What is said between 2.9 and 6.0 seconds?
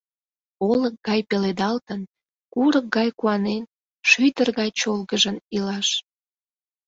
гай куанен, шӱдыр гай чолгыжын илаш...